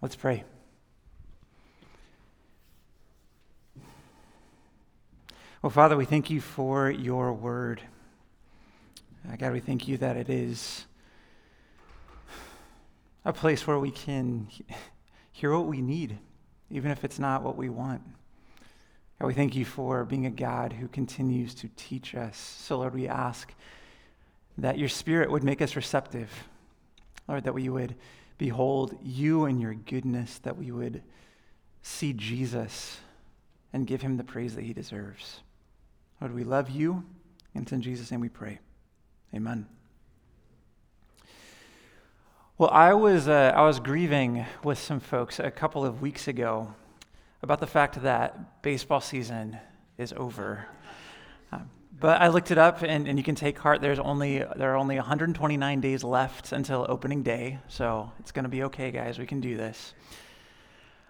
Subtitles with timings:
[0.00, 0.44] Let's pray.
[5.60, 7.80] Well, Father, we thank you for your word.
[9.28, 10.86] Uh, God, we thank you that it is
[13.24, 14.46] a place where we can
[15.32, 16.16] hear what we need,
[16.70, 18.02] even if it's not what we want.
[19.20, 22.36] God, we thank you for being a God who continues to teach us.
[22.36, 23.52] So, Lord, we ask
[24.58, 26.30] that your spirit would make us receptive.
[27.26, 27.96] Lord, that we would
[28.38, 31.02] behold you and your goodness, that we would
[31.82, 33.00] see Jesus
[33.72, 35.40] and give him the praise that he deserves.
[36.20, 37.04] Lord, we love you,
[37.54, 38.60] and it's in Jesus' name we pray.
[39.34, 39.66] Amen.
[42.56, 46.74] Well, I was, uh, I was grieving with some folks a couple of weeks ago
[47.42, 49.58] about the fact that baseball season
[49.96, 50.66] is over.
[52.00, 53.80] But I looked it up, and, and you can take heart.
[53.80, 58.48] There's only there are only 129 days left until opening day, so it's going to
[58.48, 59.18] be okay, guys.
[59.18, 59.94] We can do this.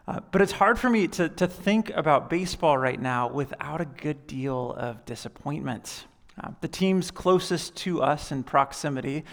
[0.06, 3.84] Uh, but it's hard for me to, to think about baseball right now without a
[3.84, 6.06] good deal of disappointment.
[6.42, 9.24] Uh, the teams closest to us in proximity,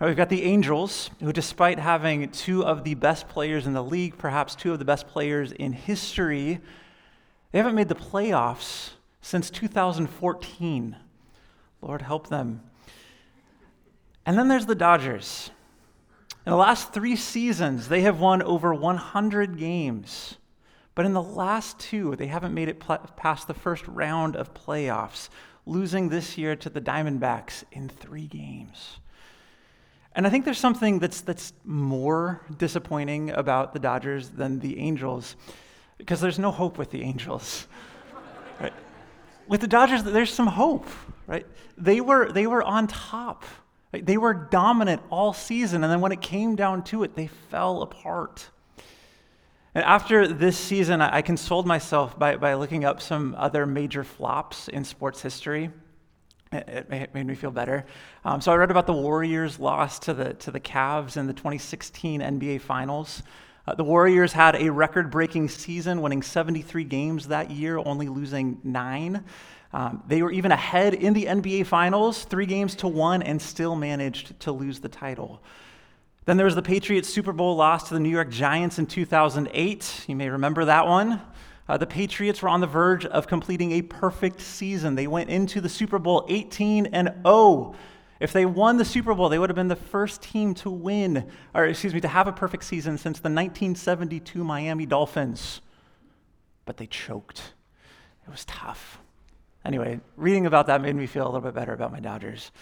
[0.00, 3.82] uh, we've got the Angels, who, despite having two of the best players in the
[3.82, 6.60] league, perhaps two of the best players in history,
[7.50, 8.90] they haven't made the playoffs
[9.22, 10.96] since 2014.
[11.80, 12.62] Lord, help them.
[14.26, 15.50] And then there's the Dodgers.
[16.44, 20.36] In the last three seasons, they have won over 100 games.
[20.94, 24.52] But in the last two, they haven't made it pl- past the first round of
[24.52, 25.28] playoffs,
[25.64, 28.98] losing this year to the Diamondbacks in three games.
[30.14, 35.36] And I think there's something that's, that's more disappointing about the Dodgers than the Angels,
[35.96, 37.66] because there's no hope with the Angels.
[39.42, 39.50] Right?
[39.50, 40.86] With the Dodgers, there's some hope,
[41.26, 41.46] right?
[41.76, 43.44] They were, they were on top.
[43.92, 47.82] They were dominant all season, and then when it came down to it, they fell
[47.82, 48.48] apart.
[49.74, 54.68] And after this season, I consoled myself by, by looking up some other major flops
[54.68, 55.70] in sports history.
[56.52, 57.86] It, it made me feel better.
[58.24, 61.32] Um, so I read about the Warriors' loss to the, to the Cavs in the
[61.32, 63.22] 2016 NBA Finals.
[63.66, 68.60] Uh, the Warriors had a record breaking season, winning 73 games that year, only losing
[68.64, 69.24] nine.
[69.72, 73.76] Um, they were even ahead in the NBA Finals, three games to one, and still
[73.76, 75.40] managed to lose the title.
[76.24, 80.04] Then there was the Patriots Super Bowl loss to the New York Giants in 2008.
[80.08, 81.20] You may remember that one.
[81.68, 84.94] Uh, the Patriots were on the verge of completing a perfect season.
[84.94, 87.74] They went into the Super Bowl 18 and 0.
[88.22, 91.28] If they won the Super Bowl, they would have been the first team to win,
[91.52, 95.60] or excuse me, to have a perfect season since the 1972 Miami Dolphins.
[96.64, 97.42] But they choked.
[98.24, 99.00] It was tough.
[99.64, 102.52] Anyway, reading about that made me feel a little bit better about my Dodgers.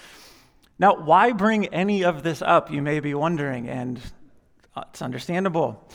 [0.79, 4.01] Now, why bring any of this up, you may be wondering, and
[4.79, 5.87] it's understandable.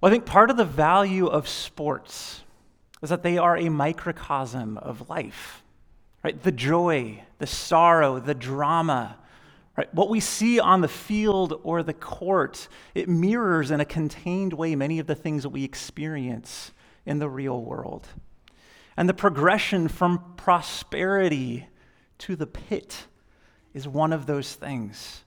[0.00, 2.44] Well, I think part of the value of sports
[3.02, 5.64] is that they are a microcosm of life,
[6.22, 6.42] right?
[6.42, 9.16] The joy, the sorrow, the drama,
[9.76, 9.92] right?
[9.94, 14.74] What we see on the field or the court, it mirrors in a contained way
[14.74, 16.72] many of the things that we experience
[17.06, 18.08] in the real world
[18.98, 21.68] and the progression from prosperity
[22.18, 23.06] to the pit
[23.72, 25.22] is one of those things.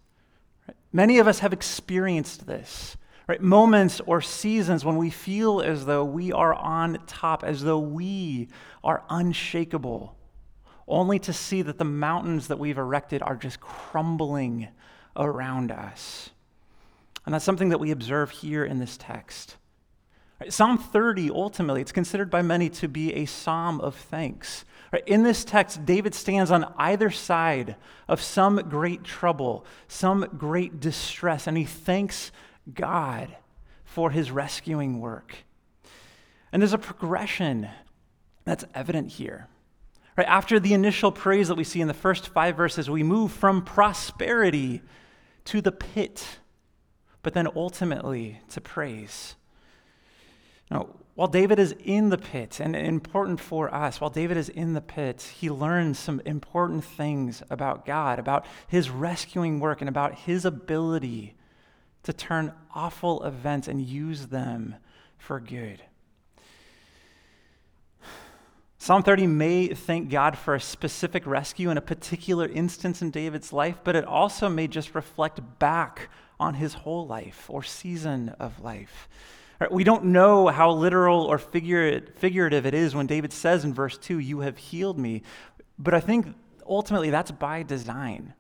[0.68, 0.76] Right?
[0.92, 2.98] Many of us have experienced this.
[3.30, 3.40] Right?
[3.40, 8.50] Moments or seasons when we feel as though we are on top, as though we
[8.84, 10.18] are unshakable,
[10.92, 14.68] only to see that the mountains that we've erected are just crumbling
[15.16, 16.30] around us.
[17.26, 19.58] And that's something that we observe here in this text.
[20.50, 24.66] Psalm 30, ultimately, it's considered by many to be a psalm of thanks.
[25.06, 27.76] In this text, David stands on either side
[28.08, 32.32] of some great trouble, some great distress, and he thanks
[32.74, 33.36] God
[33.86, 35.36] for his rescuing work.
[36.52, 37.70] And there's a progression
[38.44, 39.48] that's evident here.
[40.18, 43.32] Right, after the initial praise that we see in the first five verses, we move
[43.32, 44.82] from prosperity
[45.46, 46.40] to the pit,
[47.24, 49.36] but then ultimately to praise.
[50.70, 54.74] Now, while David is in the pit, and important for us, while David is in
[54.74, 60.20] the pit, he learns some important things about God, about his rescuing work, and about
[60.20, 61.36] his ability
[62.04, 64.76] to turn awful events and use them
[65.18, 65.82] for good.
[68.84, 73.54] Psalm 30 may thank God for a specific rescue in a particular instance in David's
[73.54, 78.60] life, but it also may just reflect back on his whole life or season of
[78.60, 79.08] life.
[79.60, 84.00] Uh, we don't know how literal or figurative it is when David says in verse
[84.00, 85.22] 2, You have healed me.
[85.78, 86.34] But I think
[86.68, 88.34] ultimately that's by design.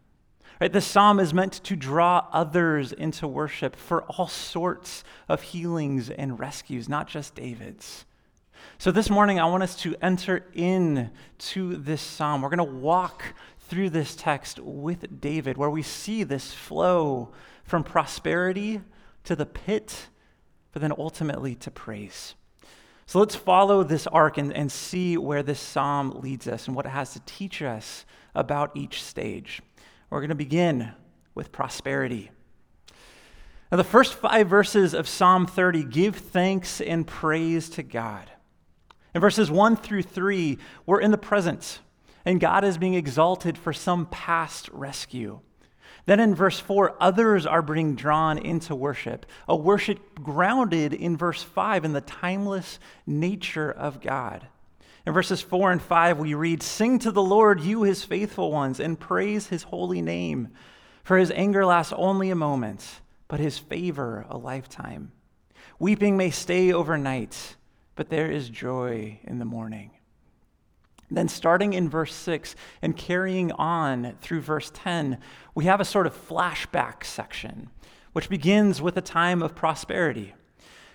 [0.59, 0.81] Right?
[0.81, 6.89] Psalm is meant to draw others into worship for all sorts of healings and rescues,
[6.89, 8.05] not just David's.
[8.77, 12.41] So this morning, I want us to enter in to this psalm.
[12.41, 17.31] We're going to walk through this text with David, where we see this flow
[17.63, 18.81] from prosperity
[19.23, 20.07] to the pit,
[20.71, 22.35] but then ultimately to praise.
[23.05, 26.85] So let's follow this arc and, and see where this psalm leads us and what
[26.85, 29.61] it has to teach us about each stage.
[30.09, 30.93] We're going to begin
[31.35, 32.31] with prosperity.
[33.71, 38.29] Now, the first five verses of Psalm 30 give thanks and praise to God.
[39.13, 41.79] In verses 1 through 3, we're in the present,
[42.23, 45.41] and God is being exalted for some past rescue.
[46.05, 51.43] Then in verse 4, others are being drawn into worship, a worship grounded in verse
[51.43, 54.47] 5 in the timeless nature of God.
[55.05, 58.79] In verses 4 and 5, we read, Sing to the Lord, you his faithful ones,
[58.79, 60.49] and praise his holy name.
[61.03, 65.11] For his anger lasts only a moment, but his favor a lifetime.
[65.79, 67.55] Weeping may stay overnight,
[67.95, 69.91] but there is joy in the morning.
[71.09, 75.17] Then, starting in verse 6 and carrying on through verse 10,
[75.53, 77.69] we have a sort of flashback section,
[78.13, 80.33] which begins with a time of prosperity.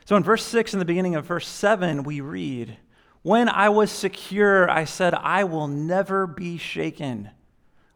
[0.07, 2.79] So, in verse 6 and the beginning of verse 7, we read,
[3.23, 7.31] when I was secure, I said, I will never be shaken.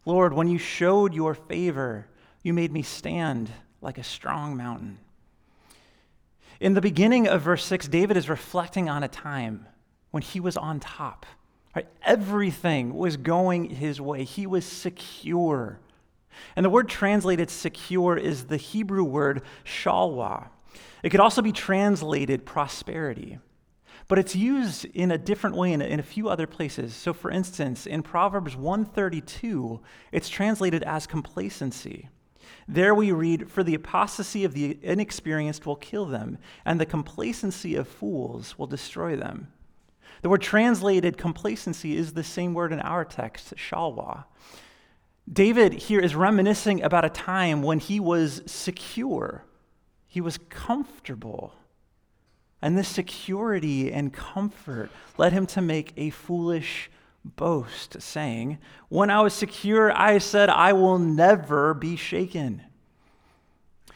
[0.05, 2.09] Lord, when you showed your favor,
[2.43, 3.51] you made me stand
[3.81, 4.99] like a strong mountain.
[6.61, 9.67] In the beginning of verse 6, David is reflecting on a time
[10.11, 11.27] when he was on top.
[11.75, 11.89] Right?
[12.05, 14.25] Everything was going his way.
[14.25, 15.81] He was secure.
[16.55, 20.49] And the word translated secure is the Hebrew word shalwa.
[21.03, 23.39] It could also be translated prosperity
[24.11, 26.97] but it's used in a different way in a, in a, few other places.
[26.97, 29.81] So, for instance, in Proverbs 132,
[30.11, 32.09] it's translated as complacency.
[32.69, 37.75] There we read, For the apostasy of the inexperienced will kill them, and the complacency
[37.75, 39.49] of fools will destroy them.
[40.23, 44.25] The word translated complacency is the same word in our text, shalwa.
[45.33, 49.45] David here is reminiscing about a time when he was secure,
[50.07, 51.55] he was comfortable.
[52.63, 56.91] And this security and comfort led him to make a foolish
[57.25, 58.59] boast, saying,
[58.89, 62.63] When I was secure, I said, I will never be shaken.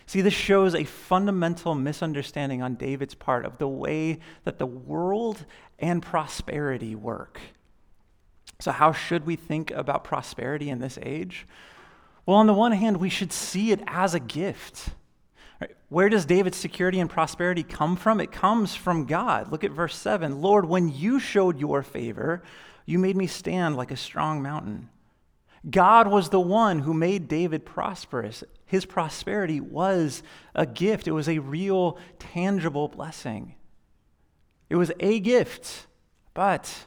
[0.06, 5.44] See, this shows a fundamental misunderstanding on David's part of the way that the world
[5.78, 7.40] and prosperity work.
[8.60, 11.46] So, how should we think about prosperity in this age?
[12.26, 14.90] Well, on the one hand, we should see it as a gift.
[15.88, 18.20] Where does David's security and prosperity come from?
[18.20, 19.52] It comes from God.
[19.52, 20.40] Look at verse 7.
[20.40, 22.42] Lord, when you showed your favor,
[22.86, 24.88] you made me stand like a strong mountain.
[25.68, 28.44] God was the one who made David prosperous.
[28.66, 30.22] His prosperity was
[30.54, 33.54] a gift, it was a real, tangible blessing.
[34.68, 35.86] It was a gift,
[36.32, 36.86] but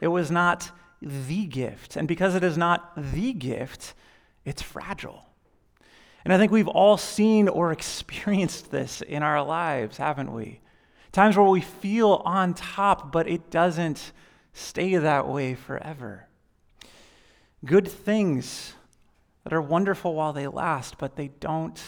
[0.00, 0.70] it was not
[1.00, 1.96] the gift.
[1.96, 3.94] And because it is not the gift,
[4.44, 5.24] it's fragile.
[6.24, 10.60] And I think we've all seen or experienced this in our lives, haven't we?
[11.12, 14.12] Times where we feel on top, but it doesn't
[14.54, 16.26] stay that way forever.
[17.64, 18.74] Good things
[19.42, 21.80] that are wonderful while they last, but they don't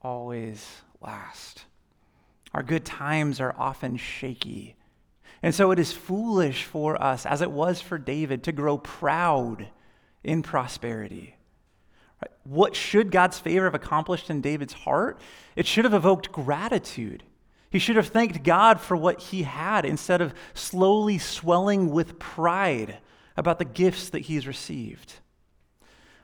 [0.00, 1.64] always last.
[2.52, 4.76] Our good times are often shaky.
[5.42, 9.68] And so it is foolish for us, as it was for David, to grow proud
[10.22, 11.36] in prosperity.
[12.44, 15.20] What should God's favor have accomplished in David's heart?
[15.56, 17.24] It should have evoked gratitude.
[17.74, 22.98] He should have thanked God for what he had instead of slowly swelling with pride
[23.36, 25.14] about the gifts that he's received.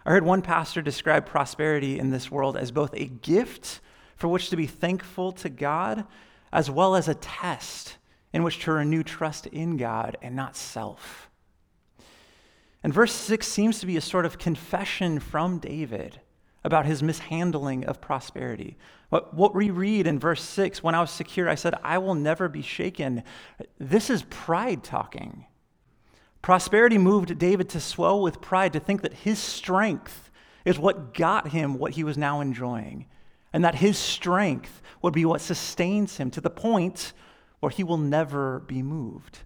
[0.07, 3.81] I heard one pastor describe prosperity in this world as both a gift
[4.15, 6.07] for which to be thankful to God,
[6.53, 7.97] as well as a test
[8.33, 11.29] in which to renew trust in God and not self.
[12.85, 16.21] And verse 6 seems to be a sort of confession from David
[16.63, 18.77] about his mishandling of prosperity.
[19.09, 22.15] What, what we read in verse 6 when I was secure, I said, I will
[22.15, 23.23] never be shaken.
[23.79, 25.47] This is pride talking.
[26.43, 30.31] Prosperity moved David to swell with pride, to think that his strength
[30.65, 33.07] is what got him what he was now enjoying,
[33.53, 37.13] and that his strength would be what sustains him to the point
[37.61, 39.41] where he will never be moved.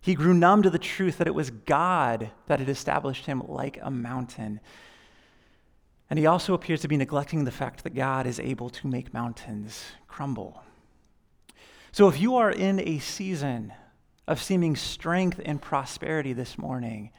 [0.00, 3.78] He grew numb to the truth that it was God that had established him like
[3.82, 4.60] a mountain.
[6.10, 9.14] And he also appears to be neglecting the fact that God is able to make
[9.14, 10.62] mountains crumble.
[11.92, 13.72] So if you are in a season
[14.26, 17.10] of seeming strength and prosperity this morning,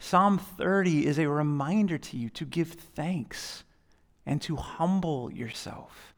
[0.00, 3.64] Psalm 30 is a reminder to you to give thanks
[4.26, 6.14] and to humble yourself.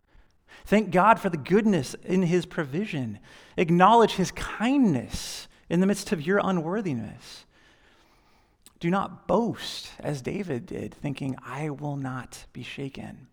[0.64, 3.18] Thank God for the goodness in his provision.
[3.56, 7.44] Acknowledge his kindness in the midst of your unworthiness.
[8.82, 13.28] Do not boast as David did, thinking, I will not be shaken.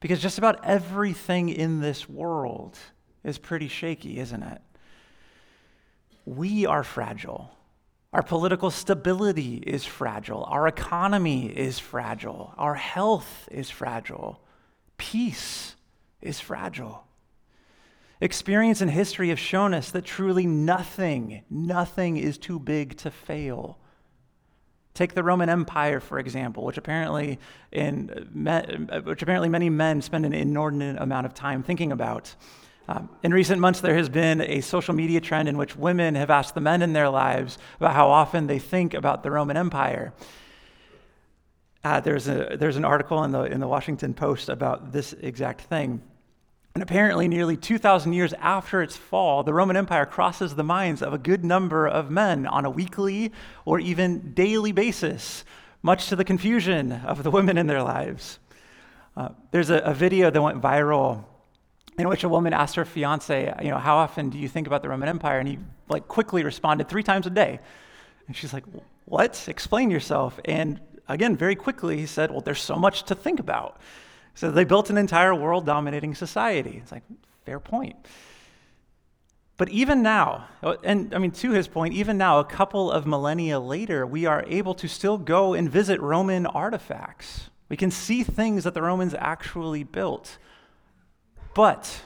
[0.00, 2.78] Because just about everything in this world
[3.22, 4.62] is pretty shaky, isn't it?
[6.24, 7.50] We are fragile.
[8.14, 10.44] Our political stability is fragile.
[10.44, 12.54] Our economy is fragile.
[12.56, 14.40] Our health is fragile.
[14.96, 15.76] Peace
[16.22, 17.04] is fragile.
[18.22, 23.76] Experience and history have shown us that truly nothing, nothing is too big to fail.
[24.94, 27.38] Take the Roman Empire, for example, which apparently,
[27.70, 28.08] in,
[29.04, 32.34] which apparently many men spend an inordinate amount of time thinking about.
[32.88, 36.30] Um, in recent months, there has been a social media trend in which women have
[36.30, 40.12] asked the men in their lives about how often they think about the Roman Empire.
[41.84, 45.62] Uh, there's, a, there's an article in the, in the Washington Post about this exact
[45.62, 46.02] thing.
[46.74, 51.12] And apparently, nearly 2,000 years after its fall, the Roman Empire crosses the minds of
[51.12, 53.30] a good number of men on a weekly
[53.66, 55.44] or even daily basis,
[55.82, 58.38] much to the confusion of the women in their lives.
[59.16, 61.24] Uh, there's a, a, video that went viral
[61.98, 64.80] in which a woman asked her fiance, you know, how often do you think about
[64.80, 65.38] the Roman Empire?
[65.38, 65.58] And he
[65.90, 67.60] like quickly responded three times a day.
[68.26, 68.64] And she's like,
[69.04, 69.46] what?
[69.48, 70.40] Explain yourself.
[70.46, 73.78] And again, very quickly, he said, well, there's so much to think about.
[74.34, 76.80] So they built an entire world dominating society.
[76.82, 77.02] It's like,
[77.44, 77.96] fair point.
[79.56, 80.48] But even now,
[80.82, 84.44] and I mean, to his point, even now, a couple of millennia later, we are
[84.48, 87.50] able to still go and visit Roman artifacts.
[87.68, 90.38] We can see things that the Romans actually built.
[91.54, 92.02] But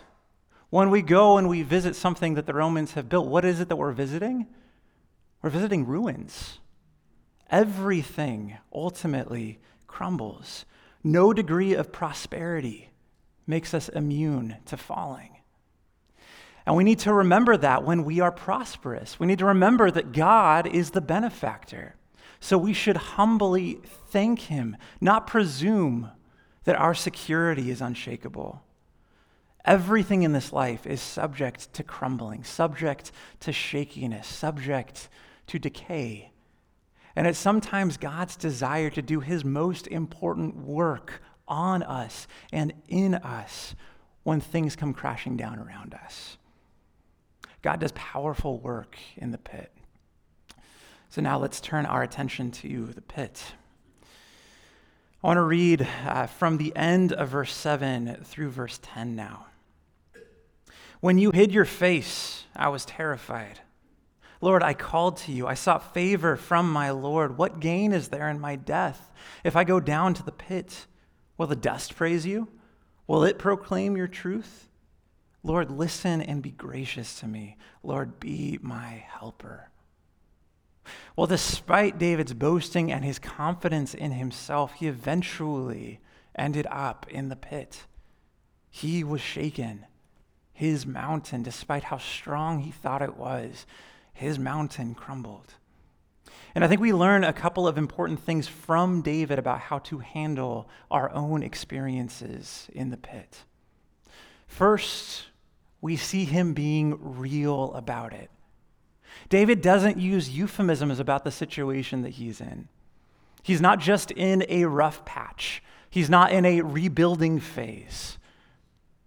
[0.71, 3.69] when we go and we visit something that the Romans have built, what is it
[3.69, 4.49] that we're visiting?
[5.41, 6.59] We're visiting ruins.
[7.49, 10.67] Everything ultimately crumbles.
[11.07, 12.91] No degree of prosperity
[13.47, 15.37] makes us immune to falling.
[16.67, 19.21] And we need to remember that when we are prosperous.
[19.21, 21.95] We need to remember that God is the benefactor.
[22.41, 26.11] So we should humbly thank Him, not presume
[26.65, 28.65] that our security is unshakable.
[29.65, 35.09] Everything in this life is subject to crumbling, subject to shakiness, subject
[35.47, 36.33] to decay.
[37.17, 43.15] And it's sometimes God's desire to do his most important work on us and in
[43.15, 43.75] us
[44.23, 46.37] when things come crashing down around us.
[47.63, 49.73] God does powerful work in the pit.
[51.09, 53.55] So now let's turn our attention to the pit.
[55.25, 59.47] I want to read uh, from the end of verse 7 through verse 10 now.
[61.01, 63.61] When you hid your face, I was terrified.
[64.47, 65.49] Lord, I called to you.
[65.49, 67.37] I sought favor from my Lord.
[67.37, 69.11] What gain is there in my death?
[69.43, 70.87] If I go down to the pit,
[71.37, 72.47] will the dust praise you?
[73.09, 74.69] Will it proclaim your truth?
[75.43, 77.57] Lord, listen and be gracious to me.
[77.83, 79.71] Lord, be my helper.
[81.17, 85.99] Well, despite David's boasting and his confidence in himself, he eventually
[86.37, 87.87] ended up in the pit.
[88.71, 89.87] He was shaken.
[90.53, 93.67] His mountain, despite how strong he thought it was,
[94.17, 95.55] his mountain crumbled.
[96.55, 99.99] And I think we learn a couple of important things from David about how to
[99.99, 103.45] handle our own experiences in the pit.
[104.47, 105.27] First,
[105.83, 108.31] we see him being real about it.
[109.29, 112.69] David doesn't use euphemisms about the situation that he's in.
[113.43, 118.17] He's not just in a rough patch, he's not in a rebuilding phase.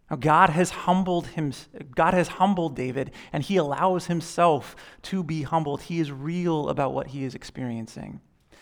[0.09, 1.53] Now, God has humbled him,
[1.95, 5.83] God has humbled David, and he allows himself to be humbled.
[5.83, 8.19] He is real about what he is experiencing.
[8.51, 8.57] All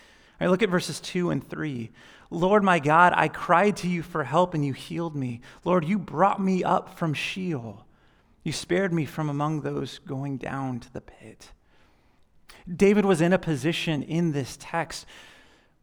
[0.46, 1.90] right, look at verses 2 and 3.
[2.30, 5.40] Lord my God, I cried to you for help and you healed me.
[5.64, 7.86] Lord, you brought me up from Sheol.
[8.44, 11.52] You spared me from among those going down to the pit.
[12.72, 15.06] David was in a position in this text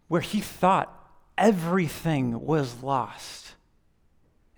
[0.07, 0.93] where he thought
[1.38, 3.54] everything was lost.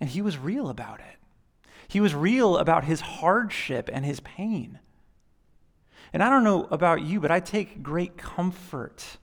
[0.00, 1.16] And he was real about it.
[1.88, 4.78] He was real about his hardship and his pain.
[6.12, 9.18] And I don't know about you, but I take great comfort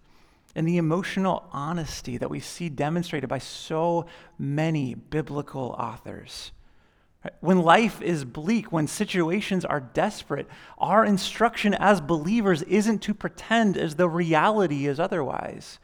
[0.55, 4.05] in the emotional honesty that we see demonstrated by so
[4.38, 6.51] many biblical authors.
[7.39, 13.77] When life is bleak, when situations are desperate, our instruction as believers isn't to pretend
[13.77, 15.79] as though reality is otherwise.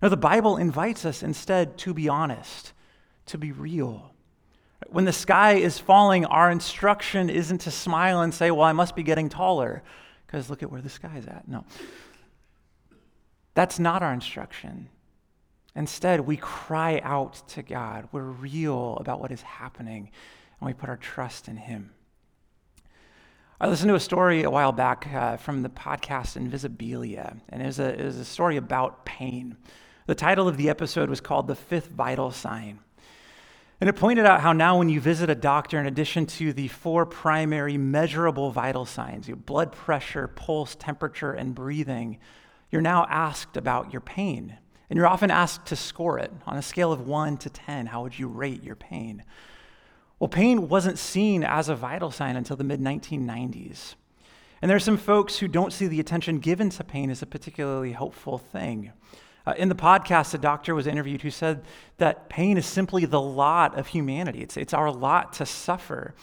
[0.00, 2.72] No, the Bible invites us instead to be honest,
[3.26, 4.11] to be real.
[4.88, 8.96] When the sky is falling, our instruction isn't to smile and say, Well, I must
[8.96, 9.82] be getting taller,
[10.26, 11.46] because look at where the sky is at.
[11.48, 11.64] No.
[13.54, 14.88] That's not our instruction.
[15.74, 18.08] Instead, we cry out to God.
[18.12, 20.10] We're real about what is happening,
[20.60, 21.90] and we put our trust in Him.
[23.60, 27.66] I listened to a story a while back uh, from the podcast Invisibilia, and it
[27.66, 29.56] was, a, it was a story about pain.
[30.06, 32.80] The title of the episode was called The Fifth Vital Sign.
[33.82, 36.68] And it pointed out how now, when you visit a doctor, in addition to the
[36.68, 42.20] four primary measurable vital signs your blood pressure, pulse, temperature, and breathing
[42.70, 44.56] you're now asked about your pain.
[44.88, 47.86] And you're often asked to score it on a scale of one to 10.
[47.86, 49.24] How would you rate your pain?
[50.20, 53.96] Well, pain wasn't seen as a vital sign until the mid 1990s.
[54.62, 57.26] And there are some folks who don't see the attention given to pain as a
[57.26, 58.92] particularly hopeful thing.
[59.46, 61.64] Uh, in the podcast, a doctor was interviewed who said
[61.98, 64.40] that pain is simply the lot of humanity.
[64.40, 66.14] It's, it's our lot to suffer.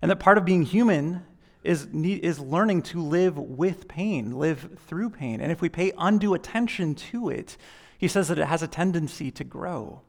[0.00, 1.24] And that part of being human
[1.62, 5.40] is, is learning to live with pain, live through pain.
[5.40, 7.56] And if we pay undue attention to it,
[7.98, 10.00] he says that it has a tendency to grow.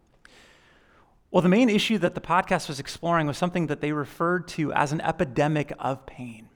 [1.29, 4.71] Well, the main issue that the podcast was exploring was something that they referred to
[4.73, 6.47] as an epidemic of pain.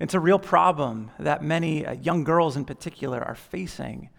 [0.00, 4.10] It's a real problem that many uh, young girls in particular are facing.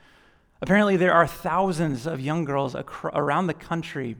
[0.61, 4.17] Apparently, there are thousands of young girls acro- around the country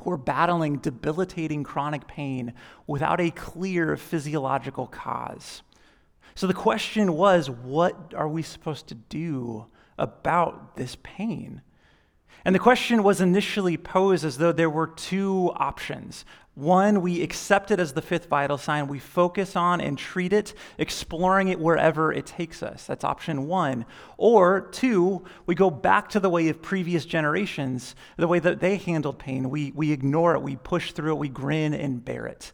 [0.00, 2.54] who are battling debilitating chronic pain
[2.86, 5.62] without a clear physiological cause.
[6.34, 9.66] So the question was what are we supposed to do
[9.98, 11.62] about this pain?
[12.44, 16.24] And the question was initially posed as though there were two options.
[16.54, 18.88] One, we accept it as the fifth vital sign.
[18.88, 22.84] We focus on and treat it, exploring it wherever it takes us.
[22.84, 23.86] That's option one.
[24.16, 28.76] Or two, we go back to the way of previous generations, the way that they
[28.76, 29.50] handled pain.
[29.50, 32.52] We, we ignore it, we push through it, we grin and bear it.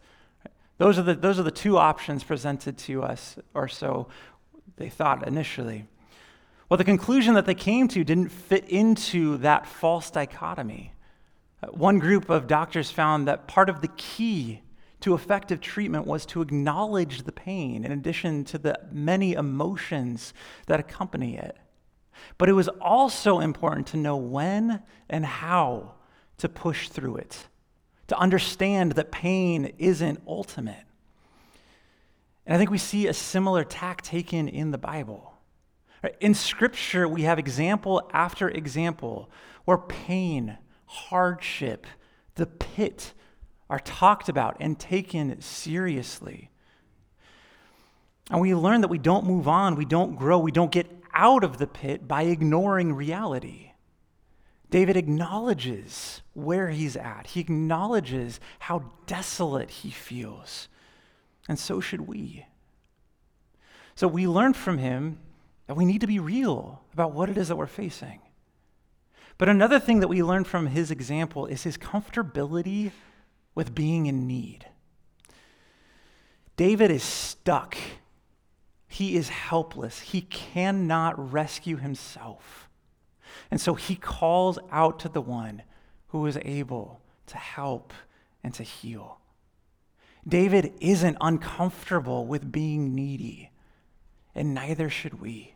[0.76, 4.08] Those are, the, those are the two options presented to us, or so
[4.76, 5.86] they thought initially.
[6.68, 10.92] Well, the conclusion that they came to didn't fit into that false dichotomy.
[11.62, 14.62] Uh, one group of doctors found that part of the key
[15.00, 20.32] to effective treatment was to acknowledge the pain in addition to the many emotions
[20.66, 21.58] that accompany it.
[22.38, 25.96] But it was also important to know when and how
[26.38, 27.46] to push through it,
[28.06, 30.84] to understand that pain isn't ultimate.
[32.46, 35.33] And I think we see a similar tack taken in the Bible.
[36.20, 39.30] In Scripture, we have example after example
[39.64, 41.86] where pain, hardship,
[42.34, 43.14] the pit
[43.70, 46.50] are talked about and taken seriously.
[48.30, 51.44] And we learn that we don't move on, we don't grow, we don't get out
[51.44, 53.72] of the pit by ignoring reality.
[54.70, 60.68] David acknowledges where he's at, he acknowledges how desolate he feels.
[61.48, 62.46] And so should we.
[63.94, 65.20] So we learn from him
[65.66, 68.20] that we need to be real about what it is that we're facing.
[69.38, 72.92] But another thing that we learn from his example is his comfortability
[73.54, 74.66] with being in need.
[76.56, 77.76] David is stuck.
[78.86, 80.00] He is helpless.
[80.00, 82.68] He cannot rescue himself.
[83.50, 85.62] And so he calls out to the one
[86.08, 87.92] who is able to help
[88.44, 89.18] and to heal.
[90.26, 93.50] David isn't uncomfortable with being needy,
[94.34, 95.53] and neither should we.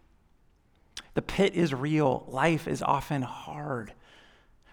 [1.18, 3.92] The pit is real, life is often hard.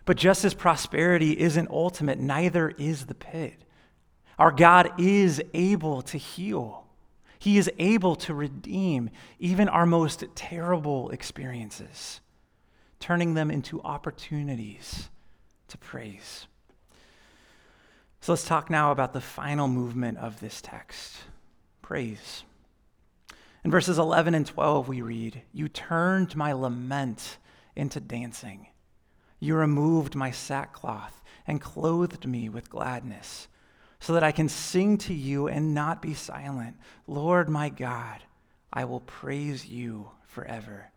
[0.05, 3.55] But just as prosperity isn't ultimate, neither is the pit.
[4.38, 6.86] Our God is able to heal.
[7.39, 12.21] He is able to redeem even our most terrible experiences,
[12.99, 15.10] turning them into opportunities
[15.69, 16.45] to praise.
[18.21, 21.15] So let's talk now about the final movement of this text
[21.81, 22.43] praise.
[23.65, 27.39] In verses 11 and 12, we read, You turned my lament
[27.75, 28.67] into dancing.
[29.39, 33.47] You removed my sackcloth and clothed me with gladness,
[33.99, 36.78] so that I can sing to you and not be silent.
[37.08, 38.21] Lord my God,
[38.71, 40.91] I will praise you forever.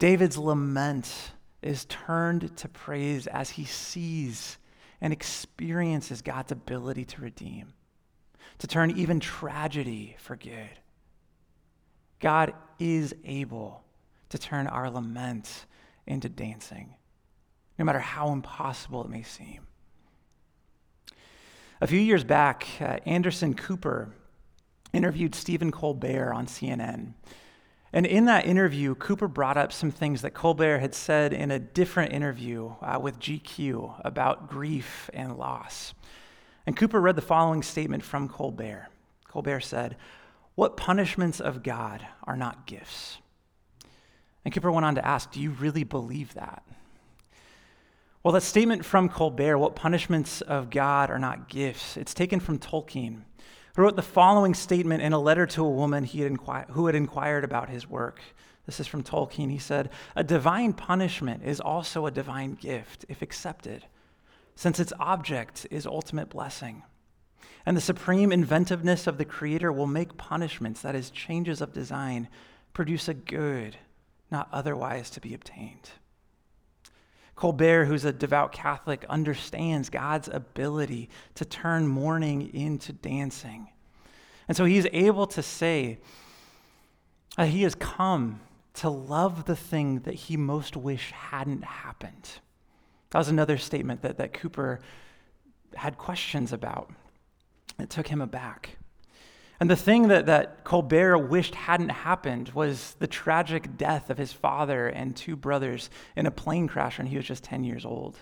[0.00, 1.30] David's lament
[1.62, 4.58] is turned to praise as he sees
[5.00, 7.74] and experiences God's ability to redeem
[8.60, 10.79] to turn even tragedy for good.
[12.20, 13.82] God is able
[14.28, 15.66] to turn our lament
[16.06, 16.94] into dancing,
[17.78, 19.66] no matter how impossible it may seem.
[21.80, 24.14] A few years back, uh, Anderson Cooper
[24.92, 27.14] interviewed Stephen Colbert on CNN.
[27.92, 31.58] And in that interview, Cooper brought up some things that Colbert had said in a
[31.58, 35.94] different interview uh, with GQ about grief and loss.
[36.66, 38.88] And Cooper read the following statement from Colbert.
[39.26, 39.96] Colbert said,
[40.54, 43.18] What punishments of God are not gifts?
[44.44, 46.62] And Cooper went on to ask, Do you really believe that?
[48.22, 52.58] Well, that statement from Colbert, what punishments of God are not gifts, it's taken from
[52.58, 53.22] Tolkien,
[53.74, 56.36] who wrote the following statement in a letter to a woman had
[56.70, 58.20] who had inquired about his work.
[58.66, 59.50] This is from Tolkien.
[59.50, 63.86] He said, A divine punishment is also a divine gift, if accepted,
[64.54, 66.82] since its object is ultimate blessing.
[67.66, 72.28] And the supreme inventiveness of the Creator will make punishments, that is, changes of design,
[72.72, 73.76] produce a good
[74.30, 75.90] not otherwise to be obtained.
[77.34, 83.68] Colbert, who's a devout Catholic, understands God's ability to turn mourning into dancing.
[84.46, 85.98] And so he's able to say
[87.36, 88.40] that he has come
[88.74, 92.28] to love the thing that he most wish hadn't happened.
[93.10, 94.80] That was another statement that, that Cooper
[95.74, 96.90] had questions about.
[97.80, 98.76] It took him aback.
[99.60, 104.32] And the thing that, that Colbert wished hadn't happened was the tragic death of his
[104.32, 108.16] father and two brothers in a plane crash when he was just 10 years old.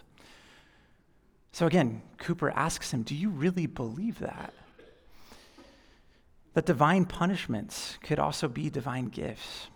[1.52, 4.52] So again, Cooper asks him, Do you really believe that?
[6.54, 9.68] That divine punishments could also be divine gifts.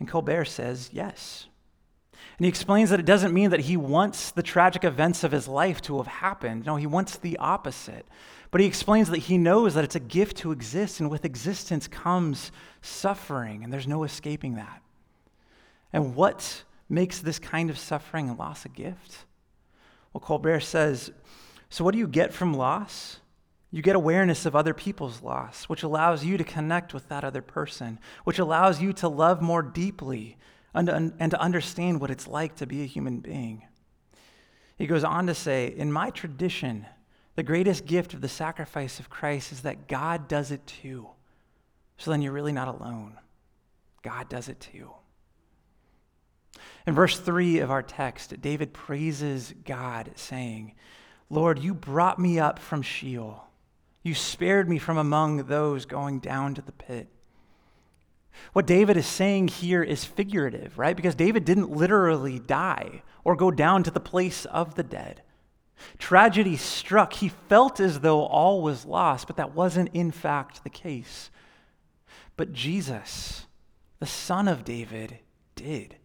[0.00, 1.46] And Colbert says, Yes.
[2.38, 5.46] And he explains that it doesn't mean that he wants the tragic events of his
[5.46, 6.66] life to have happened.
[6.66, 8.06] No, he wants the opposite.
[8.50, 11.88] But he explains that he knows that it's a gift to exist, and with existence
[11.88, 14.82] comes suffering, and there's no escaping that.
[15.92, 19.24] And what makes this kind of suffering and loss a gift?
[20.12, 21.12] Well, Colbert says
[21.74, 23.18] so, what do you get from loss?
[23.72, 27.42] You get awareness of other people's loss, which allows you to connect with that other
[27.42, 30.36] person, which allows you to love more deeply
[30.74, 33.64] and, to understand what it's like to be a human being.
[34.76, 36.86] He goes on to say, In my tradition,
[37.36, 41.08] the greatest gift of the sacrifice of Christ is that God does it too.
[41.96, 43.18] So then you're really not alone.
[44.02, 44.90] God does it too.
[46.86, 50.74] In verse 3 of our text, David praises God, saying,
[51.30, 53.44] Lord, you brought me up from Sheol.
[54.02, 57.08] You spared me from among those going down to the pit.
[58.52, 60.96] What David is saying here is figurative, right?
[60.96, 65.22] Because David didn't literally die or go down to the place of the dead.
[65.98, 67.14] Tragedy struck.
[67.14, 71.30] He felt as though all was lost, but that wasn't in fact the case.
[72.36, 73.46] But Jesus,
[73.98, 75.18] the Son of David,
[75.54, 75.96] did.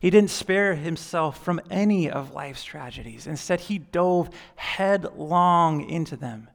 [0.00, 3.26] He didn't spare himself from any of life's tragedies.
[3.26, 6.48] Instead, he dove headlong into them.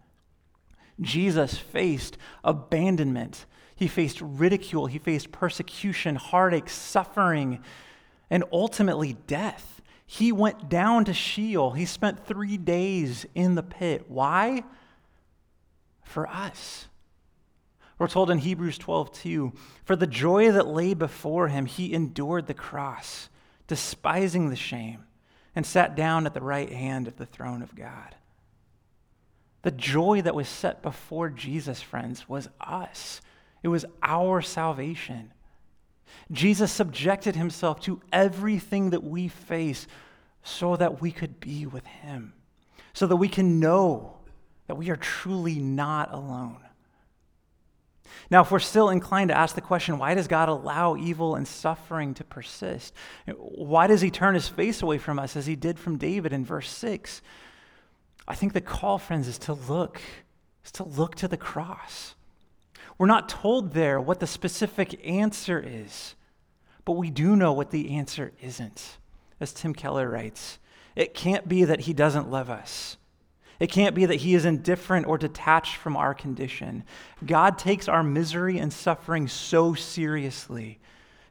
[0.99, 3.45] Jesus faced abandonment,
[3.79, 7.63] he faced ridicule, he faced persecution, heartache, suffering,
[8.29, 9.81] and ultimately death.
[10.05, 11.71] He went down to Sheol.
[11.71, 14.03] He spent three days in the pit.
[14.09, 14.65] Why?
[16.03, 16.89] For us.
[17.97, 19.53] We're told in Hebrews 12, 2,
[19.85, 23.29] for the joy that lay before him, he endured the cross,
[23.65, 25.05] despising the shame,
[25.55, 28.15] and sat down at the right hand of the throne of God.
[29.61, 33.21] The joy that was set before Jesus, friends, was us.
[33.63, 35.31] It was our salvation.
[36.31, 39.87] Jesus subjected himself to everything that we face
[40.43, 42.33] so that we could be with him,
[42.93, 44.17] so that we can know
[44.67, 46.57] that we are truly not alone.
[48.31, 51.47] Now, if we're still inclined to ask the question, why does God allow evil and
[51.47, 52.93] suffering to persist?
[53.35, 56.45] Why does he turn his face away from us as he did from David in
[56.45, 57.21] verse 6?
[58.27, 59.99] I think the call, friends, is to look,
[60.63, 62.13] is to look to the cross.
[62.99, 66.15] We're not told there what the specific answer is,
[66.83, 68.97] but we do know what the answer isn't.
[69.39, 70.59] As Tim Keller writes,
[70.97, 72.97] it can't be that he doesn't love us.
[73.57, 76.83] It can't be that he is indifferent or detached from our condition.
[77.25, 80.79] God takes our misery and suffering so seriously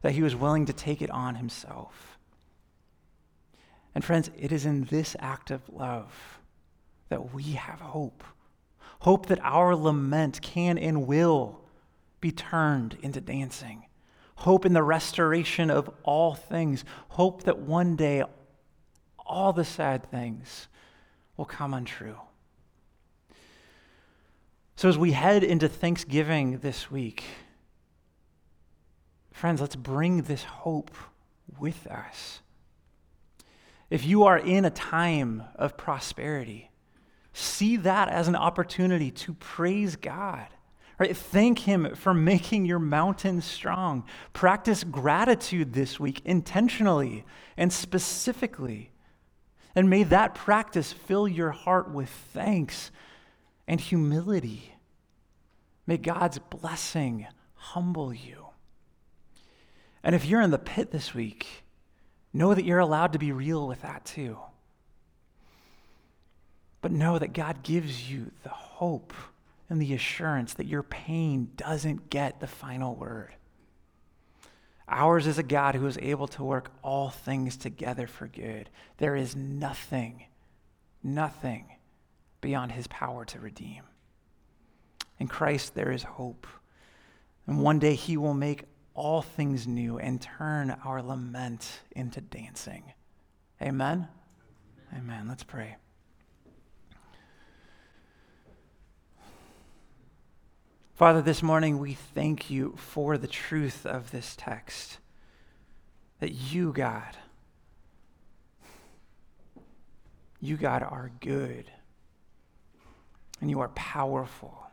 [0.00, 2.18] that he was willing to take it on himself.
[3.94, 6.40] And friends, it is in this act of love
[7.10, 8.24] that we have hope.
[9.00, 11.60] Hope that our lament can and will
[12.20, 13.86] be turned into dancing.
[14.36, 16.84] Hope in the restoration of all things.
[17.08, 18.22] Hope that one day
[19.18, 20.68] all the sad things
[21.36, 22.16] will come untrue.
[24.76, 27.24] So, as we head into Thanksgiving this week,
[29.32, 30.92] friends, let's bring this hope
[31.58, 32.40] with us.
[33.90, 36.70] If you are in a time of prosperity,
[37.40, 40.48] See that as an opportunity to praise God.
[40.98, 41.16] Right?
[41.16, 44.02] Thank Him for making your mountain strong.
[44.32, 47.24] Practice gratitude this week intentionally
[47.56, 48.90] and specifically.
[49.76, 52.90] And may that practice fill your heart with thanks
[53.68, 54.74] and humility.
[55.86, 58.46] May God's blessing humble you.
[60.02, 61.46] And if you're in the pit this week,
[62.32, 64.38] know that you're allowed to be real with that too.
[66.80, 69.12] But know that God gives you the hope
[69.68, 73.34] and the assurance that your pain doesn't get the final word.
[74.88, 78.70] Ours is a God who is able to work all things together for good.
[78.96, 80.24] There is nothing,
[81.02, 81.66] nothing
[82.40, 83.82] beyond his power to redeem.
[85.18, 86.46] In Christ, there is hope.
[87.46, 88.64] And one day he will make
[88.94, 92.92] all things new and turn our lament into dancing.
[93.60, 94.08] Amen?
[94.96, 95.28] Amen.
[95.28, 95.76] Let's pray.
[100.98, 104.98] Father, this morning we thank you for the truth of this text.
[106.18, 107.16] That you, God,
[110.40, 111.70] you, God, are good.
[113.40, 114.66] And you are powerful.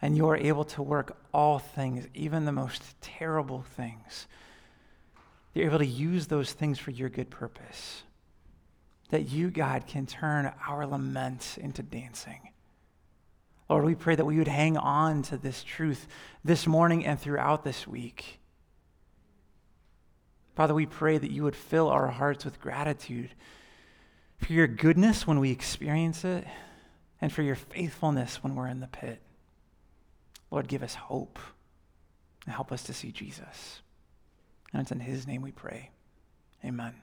[0.00, 4.28] And you are able to work all things, even the most terrible things.
[5.52, 8.04] You're able to use those things for your good purpose.
[9.10, 12.50] That you, God, can turn our lament into dancing.
[13.68, 16.06] Lord, we pray that we would hang on to this truth
[16.44, 18.40] this morning and throughout this week.
[20.56, 23.30] Father, we pray that you would fill our hearts with gratitude
[24.38, 26.44] for your goodness when we experience it
[27.20, 29.20] and for your faithfulness when we're in the pit.
[30.50, 31.38] Lord, give us hope
[32.44, 33.82] and help us to see Jesus.
[34.72, 35.90] And it's in his name we pray.
[36.64, 36.94] Amen.